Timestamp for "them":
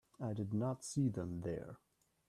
1.09-1.41